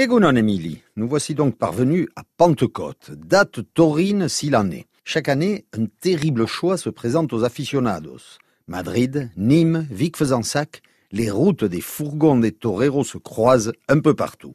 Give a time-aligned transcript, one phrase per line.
[0.00, 4.86] Egunon nous voici donc parvenus à Pentecôte, date taurine s'il en est.
[5.04, 8.38] Chaque année, un terrible choix se présente aux aficionados.
[8.66, 10.80] Madrid, Nîmes, Vic-Fezensac,
[11.12, 14.54] les routes des fourgons des toreros se croisent un peu partout.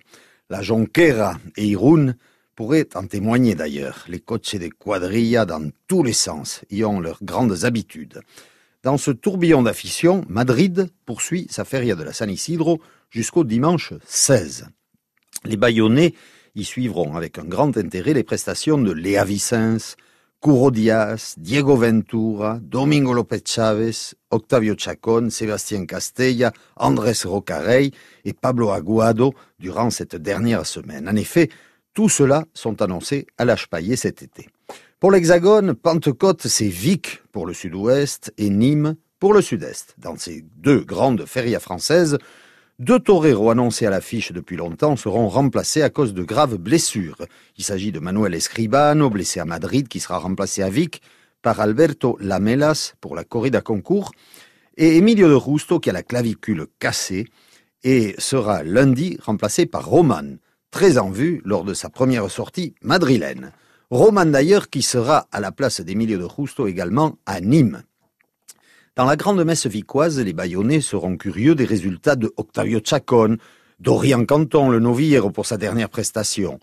[0.49, 2.15] La Jonquera et Irún
[2.55, 4.03] pourraient en témoigner d'ailleurs.
[4.07, 8.21] Les coches des quadrillas dans tous les sens y ont leurs grandes habitudes.
[8.81, 12.81] Dans ce tourbillon d'affition, Madrid poursuit sa feria de la San Isidro
[13.11, 14.69] jusqu'au dimanche 16.
[15.43, 16.13] Les Bayonnais
[16.55, 19.95] y suivront avec un grand intérêt les prestations de Léa Vicens,
[20.41, 27.91] Curo Diaz, Diego Ventura, Domingo López Chávez, Octavio Chacón, Sébastien Castella, Andrés Rocarey
[28.23, 31.09] et Pablo Aguado durant cette dernière semaine.
[31.09, 31.49] En effet,
[31.93, 34.47] tous ceux-là sont annoncés à l'âge paillé cet été.
[34.99, 39.95] Pour l'Hexagone, Pentecôte, c'est Vic pour le sud-ouest et Nîmes pour le sud-est.
[39.97, 42.17] Dans ces deux grandes férias françaises,
[42.79, 47.17] deux toreros annoncés à l'affiche depuis longtemps seront remplacés à cause de graves blessures.
[47.57, 51.01] Il s'agit de Manuel Escribano, blessé à Madrid, qui sera remplacé à Vic
[51.41, 54.11] par Alberto Lamelas pour la corrida concours,
[54.77, 57.27] et Emilio de Rusto, qui a la clavicule cassée,
[57.83, 60.37] et sera lundi remplacé par Roman,
[60.71, 63.51] très en vue lors de sa première sortie madrilène.
[63.91, 67.83] Roman d'ailleurs qui sera à la place d'Emilio de Justo également à Nîmes.
[68.95, 73.35] Dans la grande messe vicoise, les Bayonnais seront curieux des résultats de Octavio Chacon,
[73.81, 76.59] Dorian Canton, le novire pour sa dernière prestation,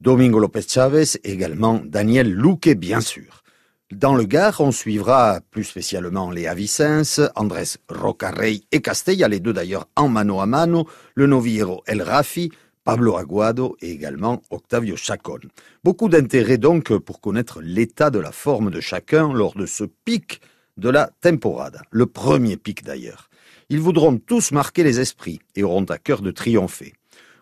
[0.00, 3.44] Domingo López Chávez également Daniel Luque bien sûr.
[3.92, 9.52] Dans le Gard, on suivra plus spécialement Léa Vicens, Andrés Rocarrey et Castella, les deux
[9.52, 12.50] d'ailleurs en mano a mano, le noviro El Rafi,
[12.82, 15.38] Pablo Aguado et également Octavio Chacon.
[15.84, 20.40] Beaucoup d'intérêt donc pour connaître l'état de la forme de chacun lors de ce pic
[20.76, 23.28] de la temporada, le premier pic d'ailleurs.
[23.68, 26.94] Ils voudront tous marquer les esprits et auront à cœur de triompher.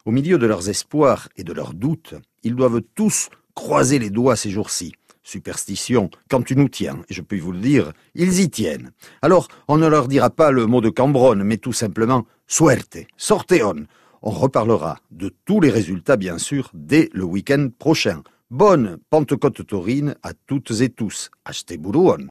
[0.04, 4.36] Au milieu de leurs espoirs et de leurs doutes, ils doivent tous croiser les doigts
[4.36, 4.92] ces jours-ci.
[5.22, 8.92] Superstition, quand tu nous tiens, et je peux vous le dire, ils y tiennent.
[9.20, 13.86] Alors, on ne leur dira pas le mot de Cambronne, mais tout simplement suerte, sorteon,
[14.22, 18.22] on reparlera de tous les résultats, bien sûr, dès le week-end prochain.
[18.50, 21.30] Bonne Pentecôte taurine à toutes et tous.
[21.44, 22.26] Achetez Boulouon.